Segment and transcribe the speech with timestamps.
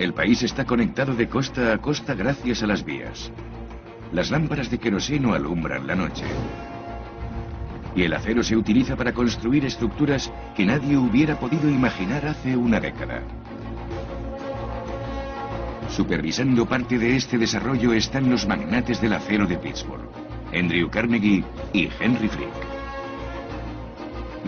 [0.00, 3.30] El país está conectado de costa a costa gracias a las vías.
[4.12, 6.24] Las lámparas de queroseno alumbran la noche.
[7.94, 12.80] Y el acero se utiliza para construir estructuras que nadie hubiera podido imaginar hace una
[12.80, 13.20] década.
[15.90, 20.08] Supervisando parte de este desarrollo están los magnates del acero de Pittsburgh,
[20.54, 21.44] Andrew Carnegie
[21.74, 22.48] y Henry Frick.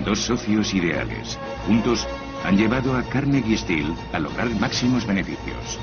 [0.02, 2.08] Dos socios ideales, juntos
[2.44, 5.78] han llevado a Carnegie Steel a lograr máximos beneficios.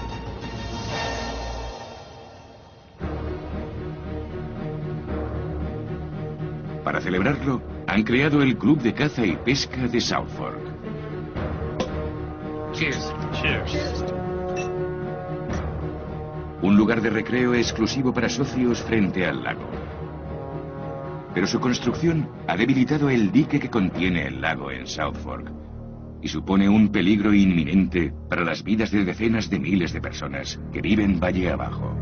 [6.84, 10.60] Para celebrarlo, han creado el Club de Caza y Pesca de South Fork.
[12.74, 13.14] Cheers.
[13.42, 14.06] Cheers.
[16.62, 19.70] Un lugar de recreo exclusivo para socios frente al lago.
[21.34, 25.69] Pero su construcción ha debilitado el dique que contiene el lago en South Fork
[26.22, 30.82] y supone un peligro inminente para las vidas de decenas de miles de personas que
[30.82, 31.96] viven valle abajo.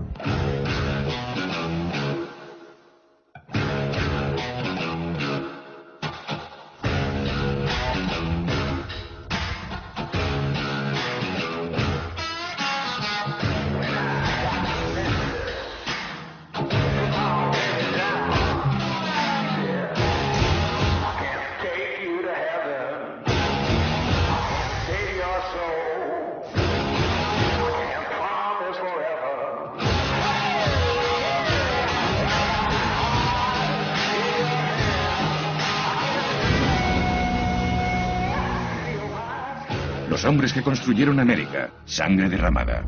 [40.27, 42.83] Hombres que construyeron América, sangre derramada.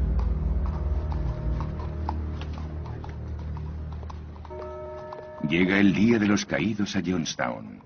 [5.47, 7.81] Llega el día de los caídos a Johnstown.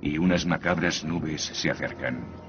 [0.00, 2.47] Y unas macabras nubes se acercan.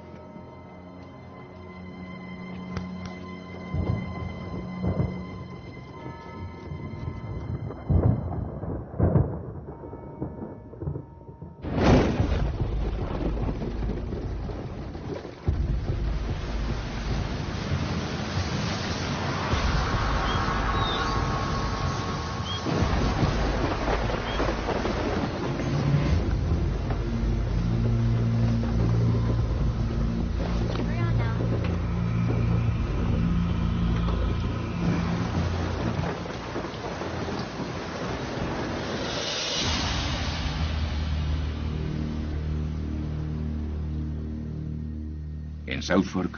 [45.89, 46.37] En South Fork,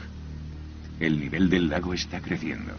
[0.98, 2.72] el nivel del lago está creciendo.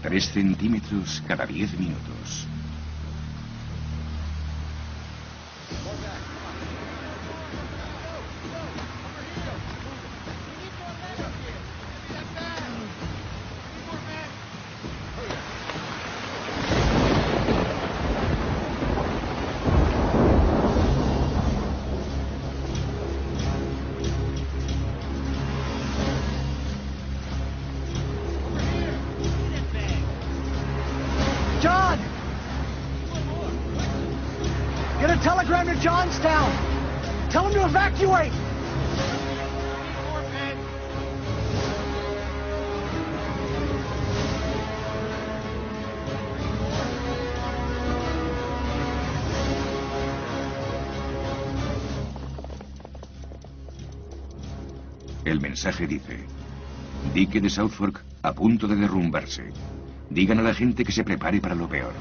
[0.00, 2.46] Tres centímetros cada diez minutos.
[55.58, 56.24] Mensaje dice,
[57.12, 59.50] dique de South Fork a punto de derrumbarse.
[60.08, 61.92] Digan a la gente que se prepare para lo peor.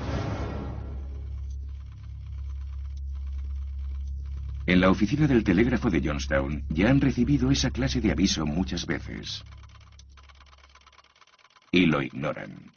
[4.67, 8.85] En la oficina del telégrafo de Johnstown ya han recibido esa clase de aviso muchas
[8.85, 9.43] veces.
[11.71, 12.73] Y lo ignoran.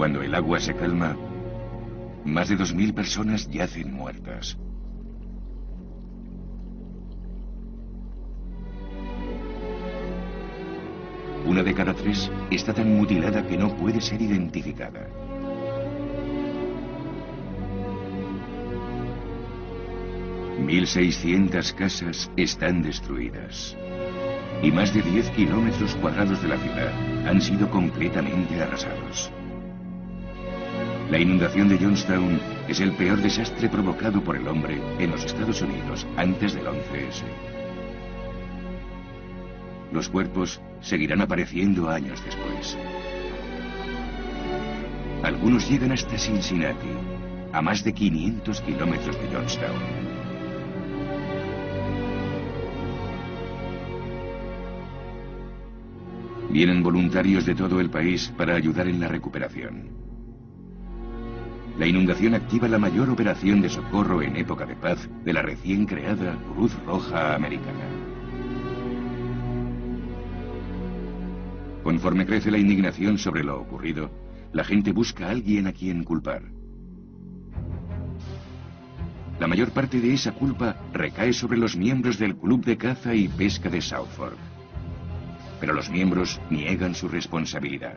[0.00, 1.14] Cuando el agua se calma,
[2.24, 4.56] más de 2.000 personas yacen muertas.
[11.44, 15.06] Una de cada tres está tan mutilada que no puede ser identificada.
[20.60, 23.76] ...1.600 casas están destruidas.
[24.62, 29.30] Y más de 10 kilómetros cuadrados de la ciudad han sido completamente arrasados.
[31.10, 35.60] La inundación de Johnstown es el peor desastre provocado por el hombre en los Estados
[35.60, 37.24] Unidos antes del 11S.
[39.92, 42.78] Los cuerpos seguirán apareciendo años después.
[45.24, 46.92] Algunos llegan hasta Cincinnati,
[47.52, 49.82] a más de 500 kilómetros de Johnstown.
[56.50, 60.09] Vienen voluntarios de todo el país para ayudar en la recuperación.
[61.80, 65.86] La inundación activa la mayor operación de socorro en época de paz de la recién
[65.86, 67.88] creada Cruz Roja Americana.
[71.82, 74.10] Conforme crece la indignación sobre lo ocurrido,
[74.52, 76.42] la gente busca a alguien a quien culpar.
[79.38, 83.26] La mayor parte de esa culpa recae sobre los miembros del Club de Caza y
[83.26, 84.36] Pesca de Southfork.
[85.60, 87.96] Pero los miembros niegan su responsabilidad.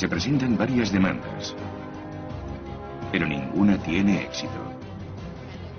[0.00, 1.54] Se presentan varias demandas,
[3.12, 4.58] pero ninguna tiene éxito.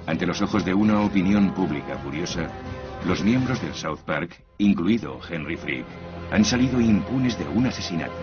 [0.06, 2.48] Ante los ojos de una opinión pública furiosa,
[3.08, 5.88] los miembros del South Park, incluido Henry Frick,
[6.32, 8.14] han salido impunes de un asesinato.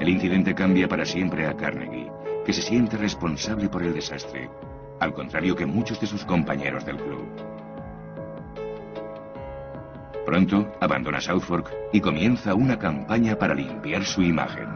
[0.00, 2.10] El incidente cambia para siempre a Carnegie,
[2.46, 4.48] que se siente responsable por el desastre,
[4.98, 7.53] al contrario que muchos de sus compañeros del club.
[10.24, 14.68] Pronto abandona Southfork y comienza una campaña para limpiar su imagen.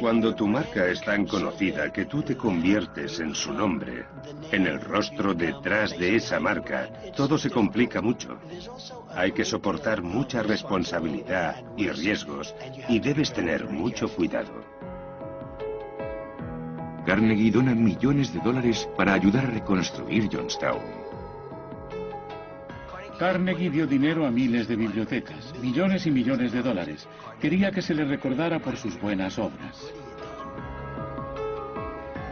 [0.00, 4.04] Cuando tu marca es tan conocida que tú te conviertes en su nombre,
[4.52, 8.38] en el rostro detrás de esa marca, todo se complica mucho.
[9.14, 12.54] Hay que soportar mucha responsabilidad y riesgos
[12.88, 14.52] y debes tener mucho cuidado.
[17.06, 20.95] Carnegie dona millones de dólares para ayudar a reconstruir Johnstown.
[23.18, 27.08] Carnegie dio dinero a miles de bibliotecas, millones y millones de dólares.
[27.40, 29.90] Quería que se le recordara por sus buenas obras.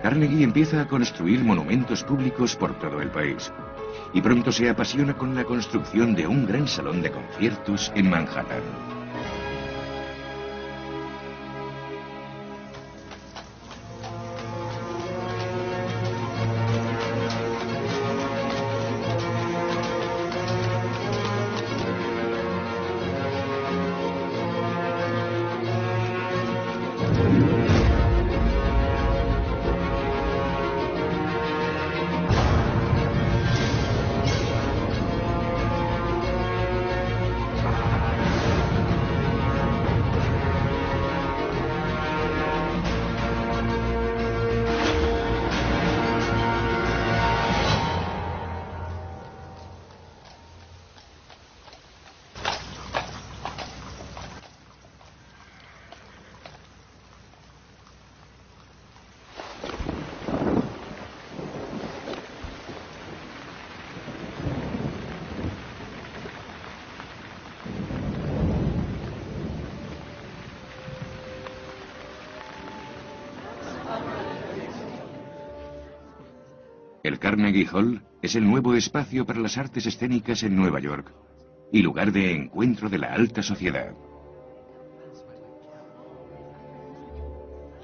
[0.03, 3.51] Carnegie empieza a construir monumentos públicos por todo el país
[4.13, 8.94] y pronto se apasiona con la construcción de un gran salón de conciertos en Manhattan.
[77.15, 81.13] El Carnegie Hall es el nuevo espacio para las artes escénicas en Nueva York
[81.71, 83.95] y lugar de encuentro de la alta sociedad.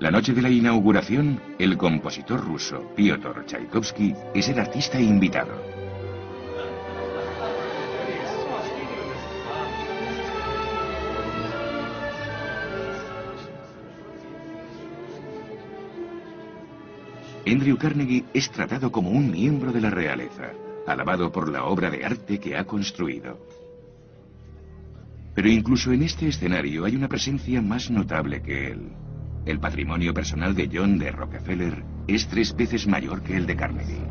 [0.00, 5.79] La noche de la inauguración, el compositor ruso Piotr Tchaikovsky es el artista invitado.
[17.46, 20.52] Andrew Carnegie es tratado como un miembro de la realeza,
[20.86, 23.38] alabado por la obra de arte que ha construido.
[25.34, 28.90] Pero incluso en este escenario hay una presencia más notable que él.
[29.46, 34.02] El patrimonio personal de John de Rockefeller es tres veces mayor que el de Carnegie.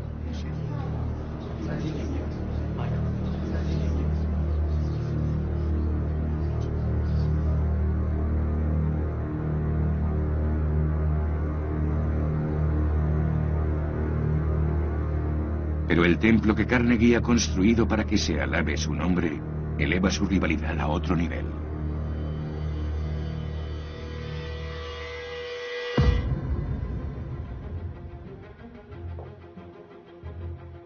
[15.90, 19.40] Pero el templo que Carnegie ha construido para que se alabe su nombre
[19.76, 21.44] eleva su rivalidad a otro nivel.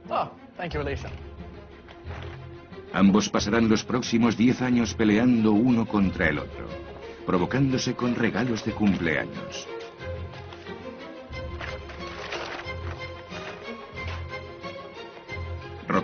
[0.09, 1.11] Oh, thank you, Alicia.
[2.95, 6.67] Ambos pasarán los próximos 10 años peleando uno contra el otro,
[7.27, 9.69] provocándose con regalos de cumpleaños.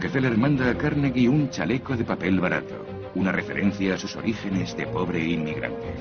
[0.01, 4.87] Rockefeller manda a Carnegie un chaleco de papel barato, una referencia a sus orígenes de
[4.87, 5.93] pobre inmigrante.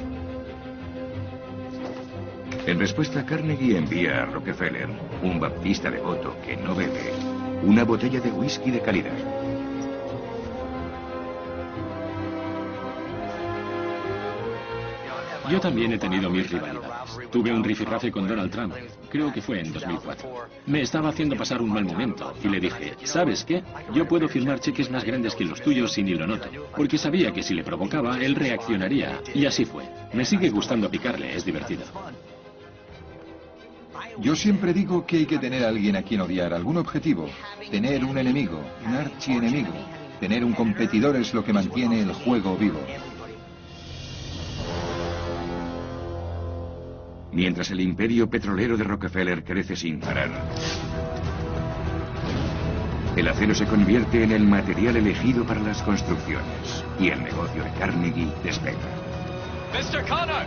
[2.65, 4.87] En respuesta, Carnegie envía a Rockefeller,
[5.21, 7.11] un baptista devoto que no bebe,
[7.61, 9.38] una botella de whisky de calidad.
[15.49, 17.29] Yo también he tenido mis rivalidades.
[17.31, 18.73] Tuve un rifirrafe con Donald Trump,
[19.09, 20.29] creo que fue en 2004.
[20.67, 23.63] Me estaba haciendo pasar un mal momento y le dije, ¿sabes qué?
[23.93, 27.31] Yo puedo firmar cheques más grandes que los tuyos si ni lo noto, porque sabía
[27.31, 29.21] que si le provocaba, él reaccionaría.
[29.33, 29.85] Y así fue.
[30.13, 31.83] Me sigue gustando picarle, es divertido.
[34.19, 37.27] Yo siempre digo que hay que tener a alguien a quien odiar, algún objetivo,
[37.71, 39.73] tener un enemigo, un archienemigo.
[40.19, 42.81] Tener un competidor es lo que mantiene el juego vivo.
[47.31, 50.29] Mientras el imperio petrolero de Rockefeller crece sin parar,
[53.15, 57.71] el acero se convierte en el material elegido para las construcciones y el negocio de
[57.71, 58.77] Carnegie despega.
[59.73, 60.07] Mr.
[60.07, 60.45] Connor!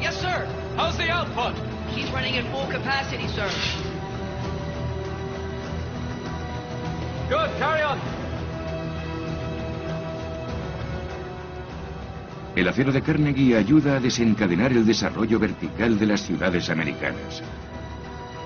[0.00, 0.46] Yes, sir.
[0.76, 1.54] How's the output?
[1.94, 3.48] He's running at full capacity, sir.
[7.28, 8.23] Good, carry on.
[12.56, 17.42] El acero de Carnegie ayuda a desencadenar el desarrollo vertical de las ciudades americanas.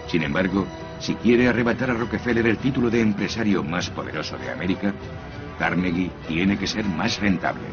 [0.07, 0.67] Sin embargo,
[0.99, 4.95] si quiere arrebatar a Rockefeller el título de empresario más poderoso de América,
[5.59, 7.67] Carnegie tiene que ser más rentable.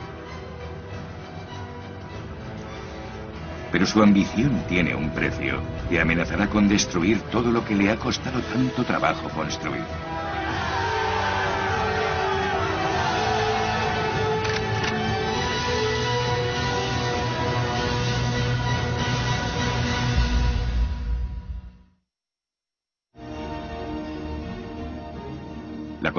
[3.71, 7.95] Pero su ambición tiene un precio que amenazará con destruir todo lo que le ha
[7.95, 9.83] costado tanto trabajo construir.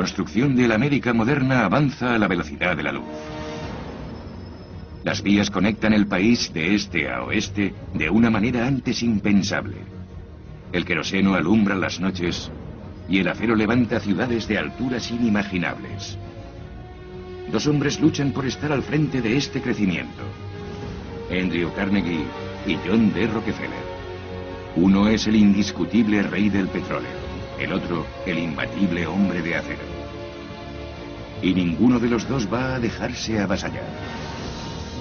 [0.07, 3.09] Construcción de la América moderna avanza a la velocidad de la luz.
[5.03, 9.79] Las vías conectan el país de este a oeste de una manera antes impensable.
[10.73, 12.53] El queroseno alumbra las noches
[13.09, 16.17] y el acero levanta ciudades de alturas inimaginables.
[17.51, 20.23] Dos hombres luchan por estar al frente de este crecimiento.
[21.33, 22.27] Andrew Carnegie
[22.65, 23.27] y John D.
[23.27, 23.87] Rockefeller.
[24.77, 27.11] Uno es el indiscutible rey del petróleo,
[27.59, 29.96] el otro el imbatible hombre de acero.
[31.43, 33.85] Y ninguno de los dos va a dejarse avasallar.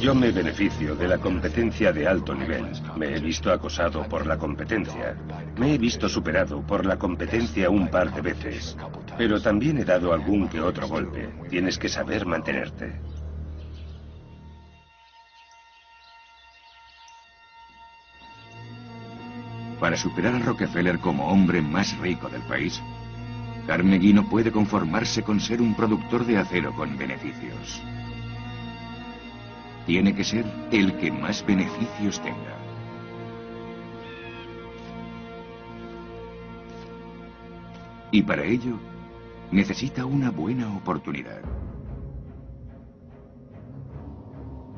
[0.01, 2.65] Yo me beneficio de la competencia de alto nivel.
[2.97, 5.15] Me he visto acosado por la competencia.
[5.57, 8.77] Me he visto superado por la competencia un par de veces.
[9.17, 11.29] Pero también he dado algún que otro golpe.
[11.49, 12.99] Tienes que saber mantenerte.
[19.79, 22.81] Para superar a Rockefeller como hombre más rico del país,
[23.67, 27.81] Carnegie no puede conformarse con ser un productor de acero con beneficios.
[29.87, 32.57] Tiene que ser el que más beneficios tenga.
[38.11, 38.79] Y para ello,
[39.51, 41.41] necesita una buena oportunidad.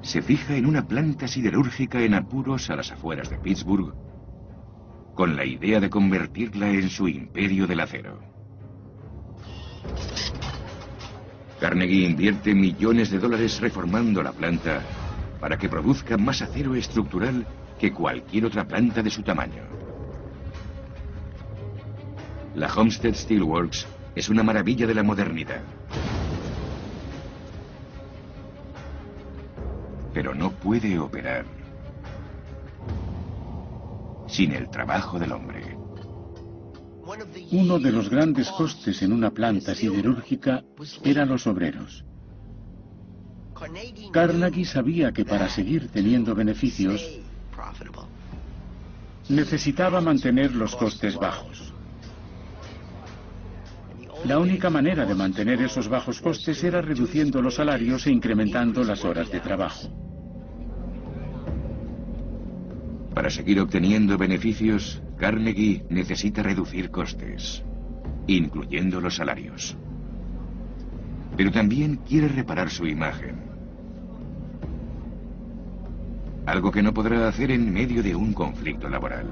[0.01, 3.93] Se fija en una planta siderúrgica en apuros a las afueras de Pittsburgh,
[5.13, 8.36] con la idea de convertirla en su imperio del acero.
[11.59, 14.81] Carnegie invierte millones de dólares reformando la planta
[15.39, 17.45] para que produzca más acero estructural
[17.79, 19.63] que cualquier otra planta de su tamaño.
[22.55, 25.61] La Homestead Steelworks es una maravilla de la modernidad.
[30.13, 31.45] Pero no puede operar
[34.27, 35.76] sin el trabajo del hombre.
[37.51, 40.63] Uno de los grandes costes en una planta siderúrgica
[41.03, 42.03] eran los obreros.
[44.11, 47.01] Carnegie sabía que para seguir teniendo beneficios
[49.29, 51.73] necesitaba mantener los costes bajos.
[54.25, 59.05] La única manera de mantener esos bajos costes era reduciendo los salarios e incrementando las
[59.05, 59.89] horas de trabajo.
[63.13, 67.63] Para seguir obteniendo beneficios, Carnegie necesita reducir costes,
[68.27, 69.75] incluyendo los salarios.
[71.35, 73.35] Pero también quiere reparar su imagen.
[76.45, 79.27] Algo que no podrá hacer en medio de un conflicto laboral.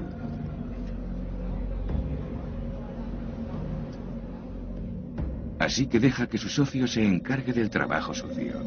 [5.58, 8.60] Así que deja que su socio se encargue del trabajo sucio.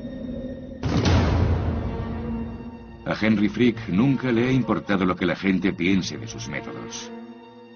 [3.06, 7.12] A Henry Frick nunca le ha importado lo que la gente piense de sus métodos.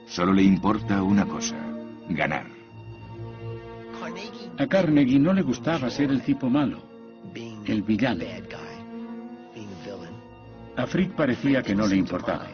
[0.06, 1.56] Solo le importa una cosa,
[2.10, 2.46] ganar.
[4.58, 6.84] A Carnegie no le gustaba ser el tipo malo,
[7.66, 8.24] el villano.
[10.76, 12.48] A Frick parecía que no le importaba.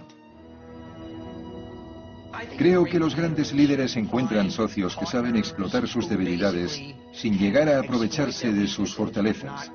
[2.57, 7.79] Creo que los grandes líderes encuentran socios que saben explotar sus debilidades sin llegar a
[7.79, 9.71] aprovecharse de sus fortalezas.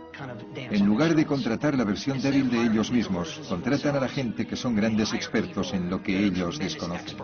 [0.55, 4.57] En lugar de contratar la versión débil de ellos mismos, contratan a la gente que
[4.57, 7.16] son grandes expertos en lo que ellos desconocen.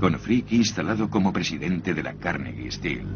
[0.00, 3.06] Con Frick instalado como presidente de la Carnegie Steel.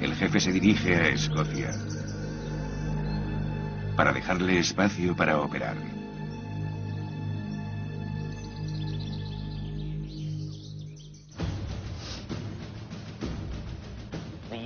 [0.00, 1.70] El jefe se dirige a Escocia
[3.96, 5.76] para dejarle espacio para operar.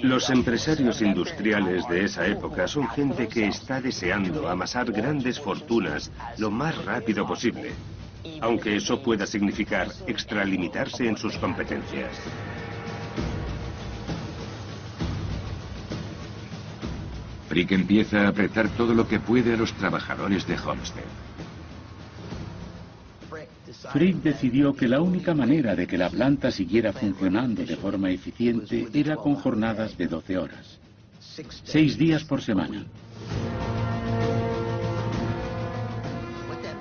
[0.03, 6.53] Los empresarios industriales de esa época son gente que está deseando amasar grandes fortunas lo
[6.53, 7.73] más rápido posible,
[8.40, 12.11] aunque eso pueda significar extralimitarse en sus competencias.
[17.48, 21.04] Frick empieza a apretar todo lo que puede a los trabajadores de Homestead.
[23.92, 28.88] Frick decidió que la única manera de que la planta siguiera funcionando de forma eficiente
[28.92, 30.78] era con jornadas de 12 horas,
[31.64, 32.85] seis días por semana.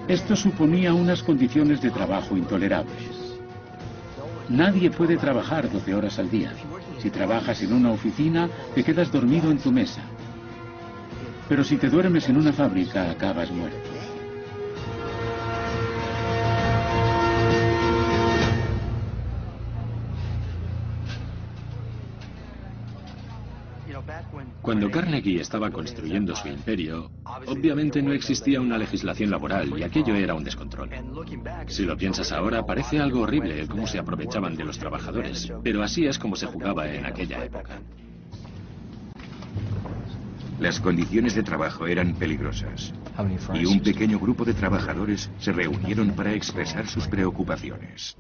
[0.08, 3.38] Esto suponía unas condiciones de trabajo intolerables.
[4.48, 6.54] Nadie puede trabajar 12 horas al día.
[7.00, 10.02] Si trabajas en una oficina, te quedas dormido en tu mesa.
[11.50, 13.97] Pero si te duermes en una fábrica, acabas muerto.
[24.68, 27.10] Cuando Carnegie estaba construyendo su imperio,
[27.46, 30.90] obviamente no existía una legislación laboral y aquello era un descontrol.
[31.68, 35.84] Si lo piensas ahora, parece algo horrible el cómo se aprovechaban de los trabajadores, pero
[35.84, 37.80] así es como se jugaba en aquella época.
[40.60, 42.94] Las condiciones de trabajo eran peligrosas
[43.54, 48.18] y un pequeño grupo de trabajadores se reunieron para expresar sus preocupaciones.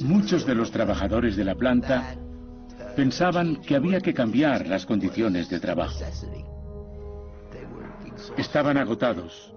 [0.00, 2.16] Muchos de los trabajadores de la planta
[2.94, 5.98] pensaban que había que cambiar las condiciones de trabajo.
[8.36, 9.52] Estaban agotados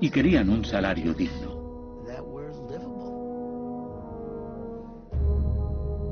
[0.00, 1.58] y querían un salario digno.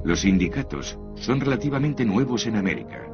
[0.04, 3.06] Los sindicatos son relativamente nuevos en América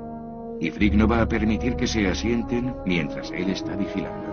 [0.60, 4.32] y Frick no va a permitir que se asienten mientras él está vigilando.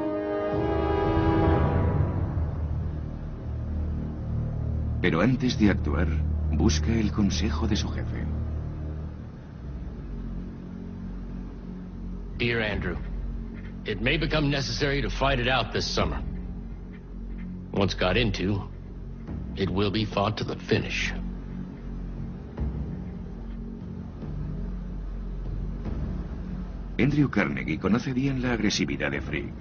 [5.02, 6.08] Pero antes de actuar,
[6.52, 8.26] busca el consejo de su jefe.
[12.40, 12.96] Dear Andrew,
[13.84, 16.24] it may become necessary to fight it out this summer.
[17.74, 18.64] Once got into,
[19.58, 21.12] it will be fought to the finish.
[26.98, 29.54] Andrew Carnegie conoce bien la agresividad de Frick.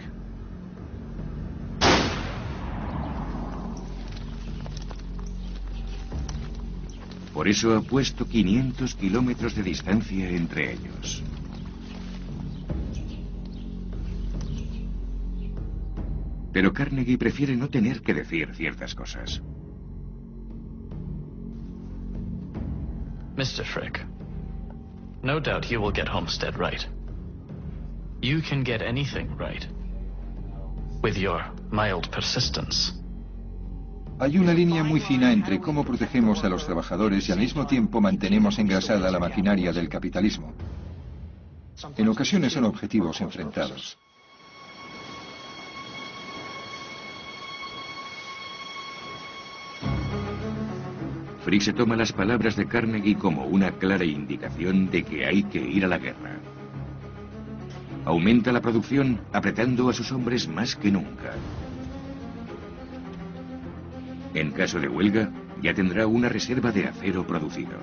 [7.34, 11.24] Por eso ha puesto 500 kilómetros de distancia entre ellos.
[16.52, 19.42] Pero Carnegie prefiere no tener que decir ciertas cosas.
[23.36, 23.64] Mr.
[23.64, 24.04] Frick,
[25.22, 26.86] no doubt you will get Homestead right.
[28.20, 29.64] You can get anything right.
[31.02, 32.92] With your mild persistence.
[34.20, 38.00] Hay una línea muy fina entre cómo protegemos a los trabajadores y al mismo tiempo
[38.00, 40.52] mantenemos engrasada la maquinaria del capitalismo.
[41.96, 43.96] En ocasiones son objetivos enfrentados.
[51.48, 55.58] Frick se toma las palabras de Carnegie como una clara indicación de que hay que
[55.58, 56.36] ir a la guerra.
[58.04, 61.32] Aumenta la producción apretando a sus hombres más que nunca.
[64.34, 65.30] En caso de huelga,
[65.62, 67.78] ya tendrá una reserva de acero producido.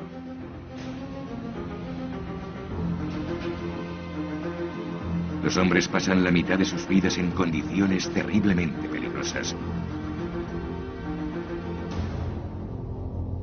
[5.43, 9.55] Los hombres pasan la mitad de sus vidas en condiciones terriblemente peligrosas.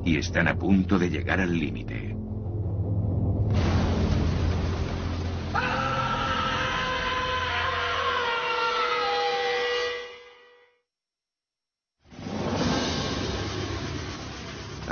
[0.05, 2.15] Y están a punto de llegar al límite.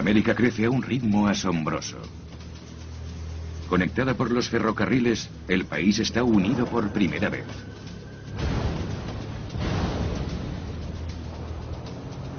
[0.02, 1.98] América crece a un ritmo asombroso.
[3.70, 7.46] Conectada por los ferrocarriles, el país está unido por primera vez.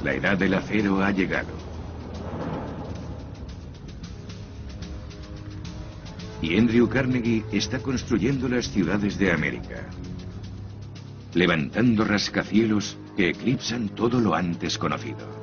[0.03, 1.72] La edad del acero ha llegado.
[6.43, 9.89] Y Andrew Carnegie está construyendo las ciudades de América,
[11.35, 15.41] levantando rascacielos que eclipsan todo lo antes conocido.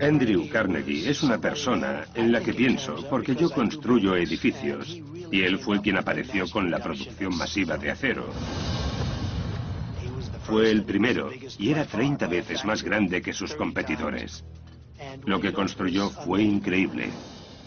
[0.00, 4.96] Andrew Carnegie es una persona en la que pienso porque yo construyo edificios
[5.32, 8.28] y él fue quien apareció con la producción masiva de acero.
[10.44, 14.44] Fue el primero y era 30 veces más grande que sus competidores.
[15.24, 17.10] Lo que construyó fue increíble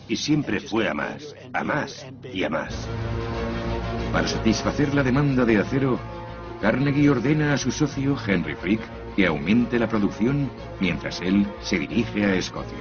[0.09, 2.87] y siempre fue a más, a más y a más.
[4.11, 5.99] Para satisfacer la demanda de acero,
[6.61, 8.81] Carnegie ordena a su socio Henry Frick
[9.15, 12.77] que aumente la producción mientras él se dirige a Escocia.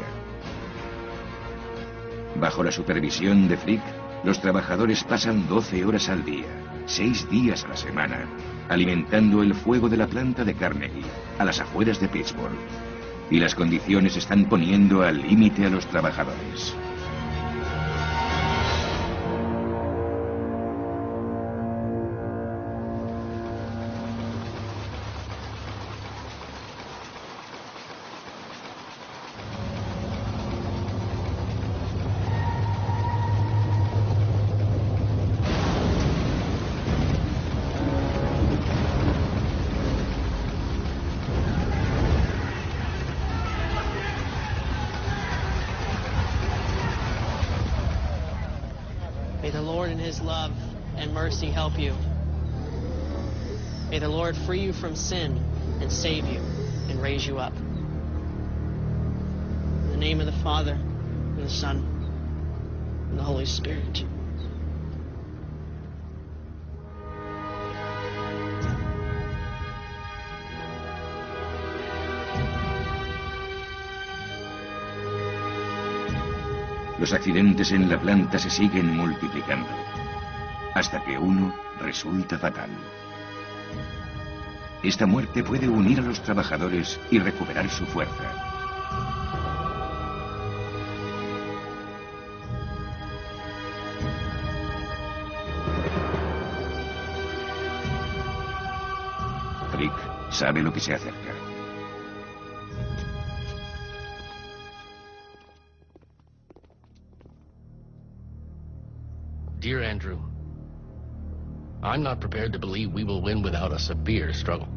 [2.41, 3.83] Bajo la supervisión de Frick,
[4.25, 6.47] los trabajadores pasan 12 horas al día,
[6.87, 8.27] 6 días a la semana,
[8.69, 11.05] alimentando el fuego de la planta de Carnegie,
[11.39, 12.57] a las afueras de Pittsburgh.
[13.31, 16.75] Y las condiciones están poniendo al límite a los trabajadores.
[49.49, 50.53] May the Lord in his love
[50.99, 51.95] and mercy help you.
[53.89, 55.39] May the Lord free you from sin
[55.81, 56.37] and save you
[56.91, 57.57] and raise you up.
[59.87, 61.79] In the name of the Father, and the Son,
[63.09, 64.05] and the Holy Spirit.
[76.99, 79.69] Los accidentes en la planta se siguen multiplicando,
[80.75, 82.71] hasta que uno resulta fatal.
[84.83, 88.15] Esta muerte puede unir a los trabajadores y recuperar su fuerza.
[99.73, 99.93] Frick
[100.31, 101.38] sabe lo que se acerca.
[109.99, 110.21] Andrew,
[111.83, 114.69] I'm not prepared to believe we will win without a severe struggle.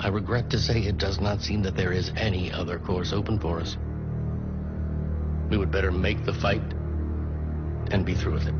[0.00, 3.38] I regret to say it does not seem that there is any other course open
[3.38, 3.76] for us.
[5.50, 6.62] We would better make the fight
[7.90, 8.54] and be through with it.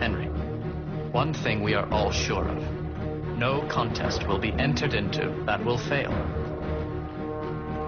[0.00, 0.28] Henry,
[1.12, 2.79] one thing we are all sure of.
[3.40, 6.12] No contest will be entered into that will fail.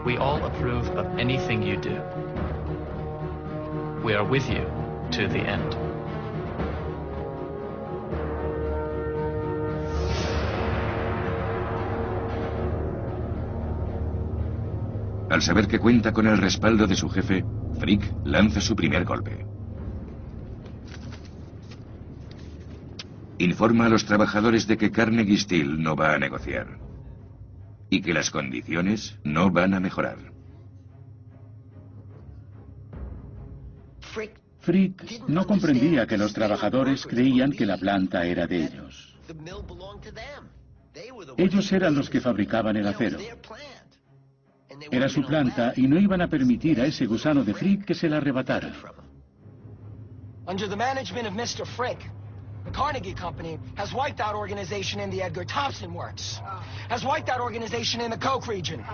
[0.02, 2.00] We all approve of anything you do.
[4.02, 4.64] We are with you
[5.10, 5.76] to the end.
[15.30, 17.44] Al saber que cuenta con el respaldo de su jefe,
[17.78, 19.44] Frick lanza su primer golpe.
[23.42, 26.78] Informa a los trabajadores de que Carnegie Steel no va a negociar
[27.90, 30.16] y que las condiciones no van a mejorar.
[34.61, 39.18] Frick no comprendía que los trabajadores creían que la planta era de ellos.
[41.37, 43.18] Ellos eran los que fabricaban el acero.
[44.92, 48.09] Era su planta y no iban a permitir a ese gusano de Frick que se
[48.09, 48.72] la arrebatara.
[50.46, 51.66] Under the management of Mr.
[51.66, 51.98] Frick,
[52.64, 56.40] the Carnegie Company has wiped out organization in the Edgar Thompson Works,
[56.88, 58.85] has wiped out organization in the Coke region,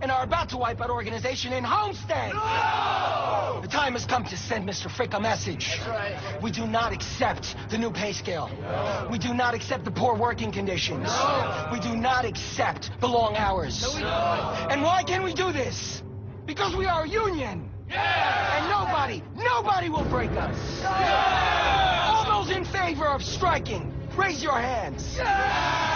[0.00, 2.34] and are about to wipe out organization in Homestead.
[2.34, 3.60] No!
[3.62, 4.90] The time has come to send Mr.
[4.90, 5.80] Frick a message.
[5.86, 6.18] Right.
[6.42, 8.50] We do not accept the new pay scale.
[8.60, 9.08] No.
[9.10, 11.08] We do not accept the poor working conditions.
[11.08, 11.68] No.
[11.72, 13.82] We do not accept the long hours.
[13.94, 16.02] And why can we do this?
[16.44, 17.70] Because we are a union.
[17.88, 18.58] Yeah!
[18.58, 20.84] And nobody, nobody will break us.
[20.84, 21.65] All
[22.46, 25.18] those in favor of striking, raise your hands.
[25.18, 25.95] Mr.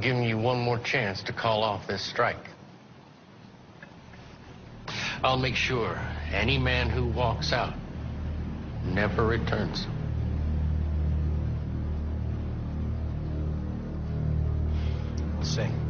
[0.00, 2.48] I'm giving you one more chance to call off this strike.
[5.22, 6.00] I'll make sure
[6.32, 7.74] any man who walks out
[8.82, 9.86] never returns.
[15.42, 15.89] Sing.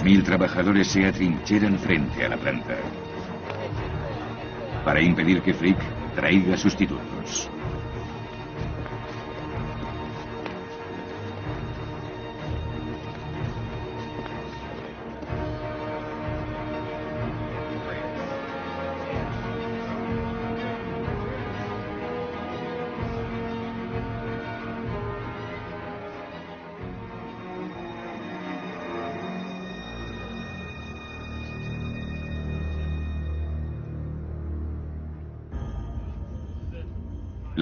[0.00, 2.74] Dos mil trabajadores se atrincheran frente a la planta
[4.82, 5.76] para impedir que Frick
[6.14, 7.50] traiga sustitutos.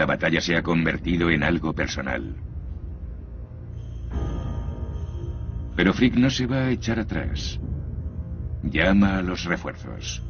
[0.09, 2.35] Batalla se ha convertido en algo personal.
[5.77, 7.61] Pero Frick no se va a echar atrás.
[8.63, 10.23] Llama a los refuerzos.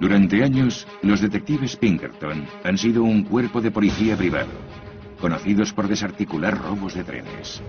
[0.00, 4.50] Durante años, los detectives Pinkerton han sido un cuerpo de policía privado,
[5.20, 7.62] conocidos por desarticular robos de trenes.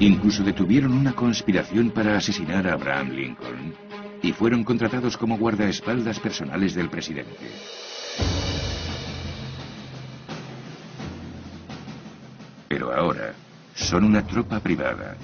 [0.00, 3.74] Incluso detuvieron una conspiración para asesinar a Abraham Lincoln
[4.22, 7.50] y fueron contratados como guardaespaldas personales del presidente.
[12.68, 13.34] Pero ahora
[13.74, 15.16] son una tropa privada.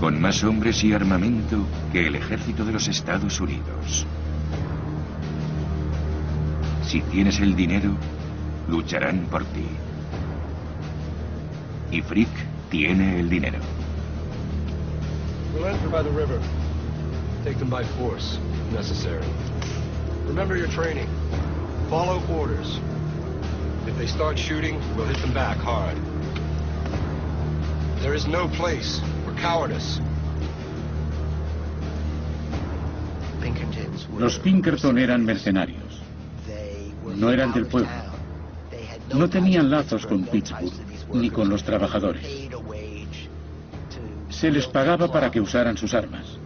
[0.00, 4.06] Con más hombres y armamento que el ejército de los Estados Unidos.
[6.82, 7.96] Si tienes el dinero,
[8.68, 9.68] lucharán por ti.
[11.90, 12.28] Y Frick
[12.70, 13.58] tiene el dinero.
[15.54, 16.40] We'll enter by the river.
[17.44, 19.24] Take them by force, if necessary.
[20.26, 21.08] Remember your training.
[21.88, 22.80] Follow orders.
[23.86, 25.96] If they start shooting, we'll hit them back hard.
[28.02, 30.00] There is no place for cowardice.
[34.18, 36.00] Los Pinkerton eran mercenarios.
[37.16, 37.88] no eran del pueblo.
[39.16, 40.72] No tenían lazos con Pittsburgh
[41.14, 42.48] ni con los trabajadores.
[44.28, 46.38] Se les pagaba para que usaran sus armas.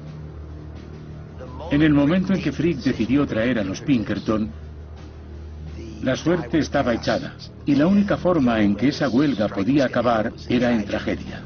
[1.72, 4.50] En el momento en que Frick decidió traer a los Pinkerton,
[6.02, 7.34] la suerte estaba echada
[7.66, 11.42] y la única forma en que esa huelga podía acabar era en tragedia.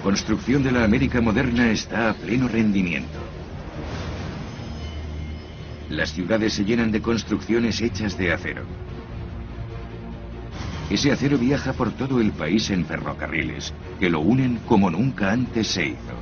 [0.00, 3.18] La construcción de la América moderna está a pleno rendimiento.
[5.90, 8.62] Las ciudades se llenan de construcciones hechas de acero.
[10.88, 15.66] Ese acero viaja por todo el país en ferrocarriles, que lo unen como nunca antes
[15.66, 16.16] se hizo.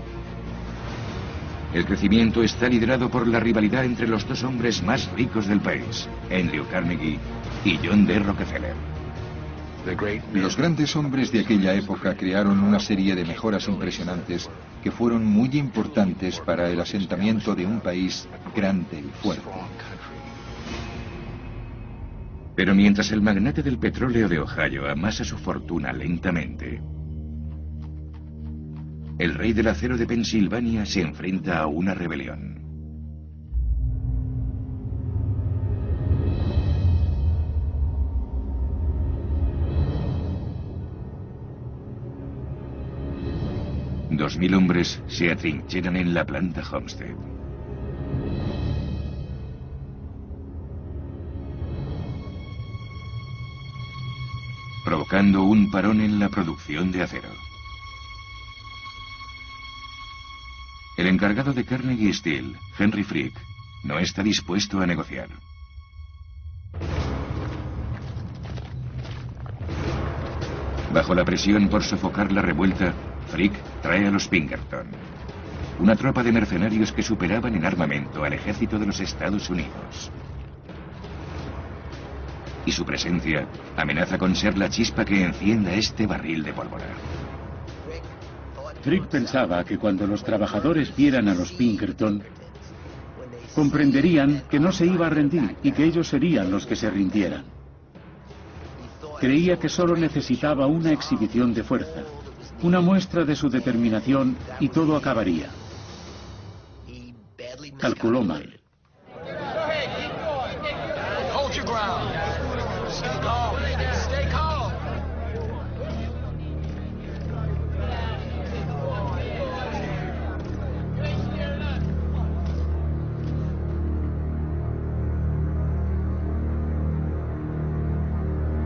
[1.73, 6.09] El crecimiento está liderado por la rivalidad entre los dos hombres más ricos del país,
[6.33, 7.21] Andrew Carnegie
[7.65, 8.19] y John D.
[8.19, 8.98] Rockefeller.
[10.35, 14.51] Los grandes hombres de aquella época crearon una serie de mejoras impresionantes
[14.83, 19.45] que fueron muy importantes para el asentamiento de un país grande y fuerte.
[22.55, 26.83] Pero mientras el magnate del petróleo de Ohio amasa su fortuna lentamente,
[29.19, 32.58] el rey del acero de Pensilvania se enfrenta a una rebelión.
[44.19, 47.15] Dos mil hombres se atrincheran en la planta Homestead.
[54.85, 57.29] provocando un parón en la producción de acero.
[60.97, 63.35] El encargado de Carnegie Steel, Henry Frick,
[63.85, 65.29] no está dispuesto a negociar.
[70.93, 72.95] Bajo la presión por sofocar la revuelta,
[73.31, 74.87] Frick trae a los Pinkerton,
[75.81, 80.11] una tropa de mercenarios que superaban en armamento al ejército de los Estados Unidos.
[82.65, 86.87] Y su presencia amenaza con ser la chispa que encienda este barril de pólvora.
[88.83, 92.23] Frick pensaba que cuando los trabajadores vieran a los Pinkerton,
[93.55, 97.45] comprenderían que no se iba a rendir y que ellos serían los que se rindieran.
[99.19, 102.03] Creía que solo necesitaba una exhibición de fuerza,
[102.63, 105.49] una muestra de su determinación y todo acabaría.
[107.79, 108.59] Calculó mal.
[111.33, 112.11] Hold your ground.
[112.91, 113.57] Stay calm.
[113.95, 114.73] Stay calm.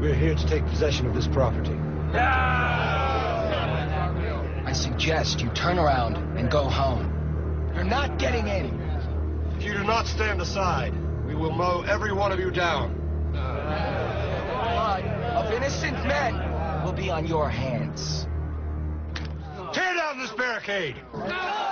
[0.00, 1.76] We're here to take possession of this property.
[4.72, 7.04] I suggest you turn around and go home.
[7.74, 8.80] You're not getting in.
[9.58, 10.94] If you do not stand aside,
[11.26, 12.94] we will mow every one of you down.
[13.32, 16.36] Blood of innocent men
[16.86, 18.26] will be on your hands.
[19.74, 20.96] Tear down this barricade!
[21.12, 21.71] Fire!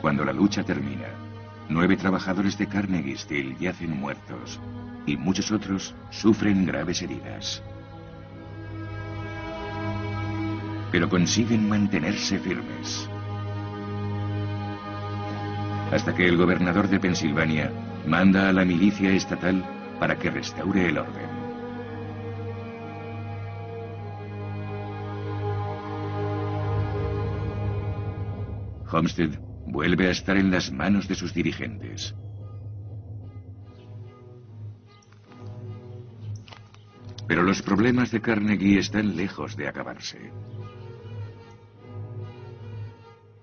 [0.00, 1.08] Cuando la lucha termina,
[1.68, 4.58] nueve trabajadores de Carnegie Steel yacen muertos
[5.04, 7.62] y muchos otros sufren graves heridas.
[10.90, 13.08] Pero consiguen mantenerse firmes.
[15.92, 17.70] Hasta que el gobernador de Pensilvania
[18.06, 19.62] manda a la milicia estatal
[19.98, 21.28] para que restaure el orden.
[28.90, 32.14] Homestead vuelve a estar en las manos de sus dirigentes.
[37.26, 40.32] Pero los problemas de Carnegie están lejos de acabarse.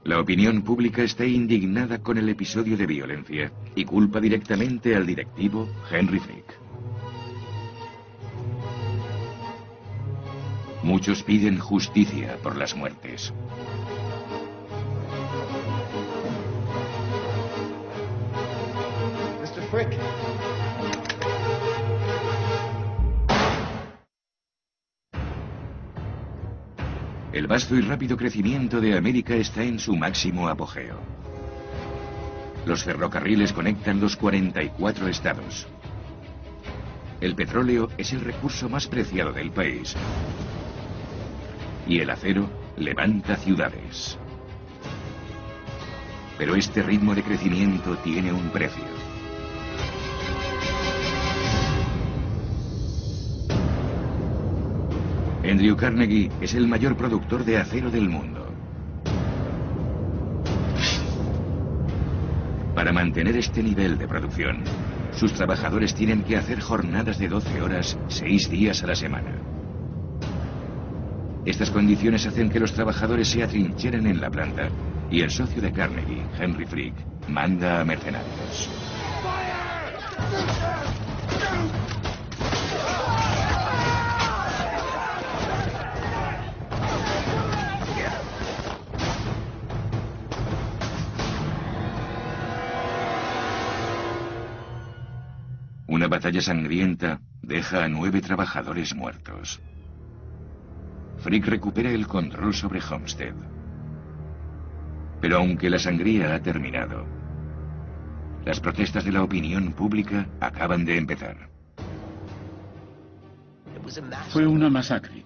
[0.04, 5.70] La opinión pública está indignada con el episodio de violencia y culpa directamente al directivo
[5.92, 6.68] Henry Frick.
[10.82, 13.34] Muchos piden justicia por las muertes.
[27.32, 30.98] El vasto y rápido crecimiento de América está en su máximo apogeo.
[32.66, 35.68] Los ferrocarriles conectan los 44 estados.
[37.22, 39.96] El petróleo es el recurso más preciado del país.
[41.88, 44.18] Y el acero levanta ciudades.
[46.40, 49.07] Pero este ritmo de crecimiento tiene un precio.
[55.50, 58.46] Andrew Carnegie es el mayor productor de acero del mundo.
[62.76, 64.64] Para mantener este nivel de producción,
[65.16, 69.32] sus trabajadores tienen que hacer jornadas de 12 horas, 6 días a la semana.
[71.46, 74.68] Estas condiciones hacen que los trabajadores se atrincheren en la planta
[75.10, 76.94] y el socio de Carnegie, Henry Frick,
[77.30, 78.70] manda a mercenarios.
[96.18, 99.62] Batalla sangrienta deja a nueve trabajadores muertos.
[101.20, 103.36] Frick recupera el control sobre Homestead.
[105.22, 107.06] Pero aunque la sangría ha terminado,
[108.46, 111.50] las protestas de la opinión pública acaban de empezar.
[114.30, 115.24] Fue una masacre.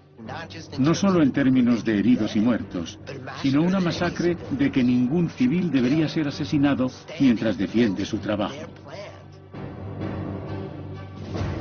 [0.78, 3.00] No solo en términos de heridos y muertos,
[3.42, 8.68] sino una masacre de que ningún civil debería ser asesinado mientras defiende su trabajo.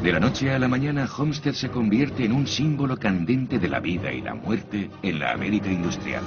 [0.02, 3.80] De la noche a la mañana, Homestead se convierte en un símbolo candente de la
[3.80, 6.24] vida y la muerte en la América industrial.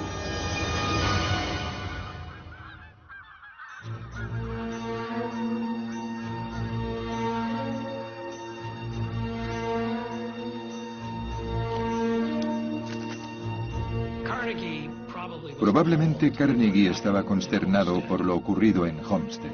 [15.58, 19.50] Probablemente Carnegie estaba consternado por lo ocurrido en Homestead.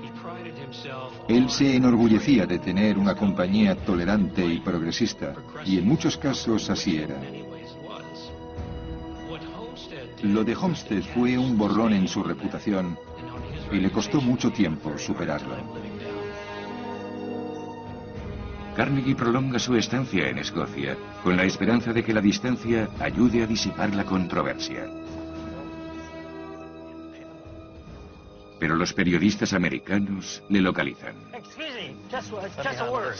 [1.30, 5.32] Él se enorgullecía de tener una compañía tolerante y progresista,
[5.64, 7.20] y en muchos casos así era.
[10.24, 12.98] Lo de Homestead fue un borrón en su reputación
[13.70, 15.54] y le costó mucho tiempo superarlo.
[18.74, 23.46] Carnegie prolonga su estancia en Escocia con la esperanza de que la distancia ayude a
[23.46, 24.84] disipar la controversia.
[28.60, 31.14] Pero los periodistas americanos le localizan.
[31.32, 32.30] Excuse me, just,
[32.62, 33.16] just a word.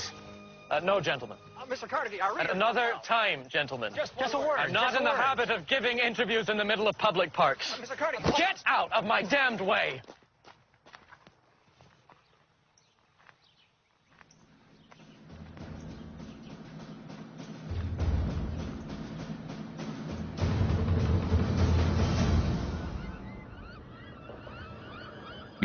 [0.70, 1.36] Uh, no, gentlemen.
[1.59, 1.88] Uh, Mr.
[1.88, 2.20] Carnegie.
[2.20, 3.93] At another time, gentlemen.
[3.97, 4.59] Just, just a word.
[4.59, 7.74] I'm not just in the habit of giving interviews in the middle of public parks.
[7.80, 7.97] Mr.
[7.97, 10.03] Carnegie, Get out of my damned way!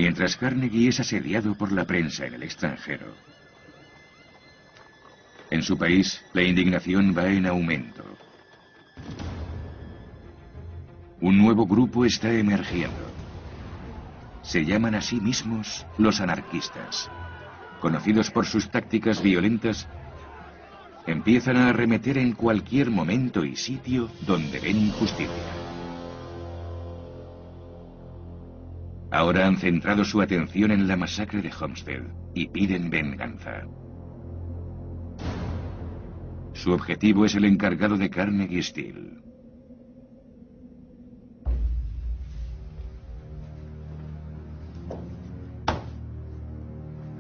[0.06, 3.08] Mientras Carnegie es asediado por la prensa en el extranjero.
[5.50, 8.04] En su país, la indignación va en aumento.
[11.22, 13.12] Un nuevo grupo está emergiendo.
[14.44, 17.10] Se llaman a sí mismos los anarquistas.
[17.82, 19.88] Conocidos por sus tácticas violentas,
[21.08, 25.65] empiezan a arremeter en cualquier momento y sitio donde ven injusticia.
[29.16, 32.04] Ahora han centrado su atención en la masacre de Homestead
[32.34, 33.64] y piden venganza.
[36.52, 39.24] Su objetivo es el encargado de Carnegie Steel.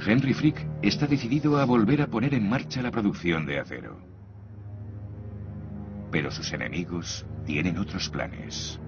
[0.06, 4.02] Henry Frick está decidido a volver a poner en marcha la producción de acero.
[6.12, 8.82] Pero sus enemigos tienen otros planes.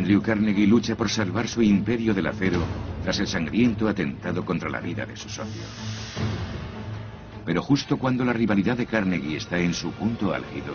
[0.00, 2.62] Andrew Carnegie lucha por salvar su imperio del acero
[3.02, 5.60] tras el sangriento atentado contra la vida de su socio.
[7.44, 10.72] Pero justo cuando la rivalidad de Carnegie está en su punto álgido,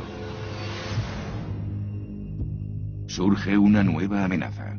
[3.08, 4.78] surge una nueva amenaza.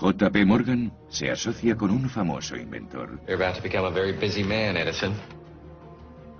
[0.00, 3.20] JP Morgan se asocia con un famoso inventor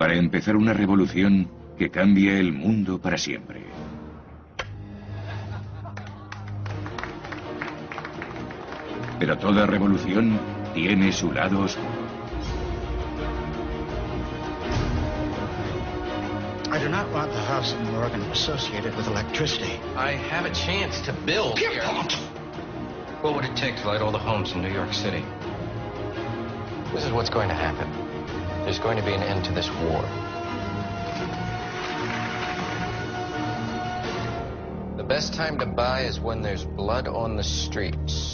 [0.03, 3.61] para empezar una revolución que cambie el mundo para siempre.
[9.17, 10.37] Pero toda revolución
[10.73, 11.87] tiene su lado oscuro.
[16.69, 19.79] I do not want the house of Morgan associated with electricity.
[19.95, 21.81] I have a chance to build here.
[23.21, 25.23] What would it take to light all the homes in New York City?
[26.93, 28.02] This is what's going to happen.
[28.63, 30.01] There's going to be an end to this war.
[34.95, 38.32] The best time to buy is when there's blood on the streets.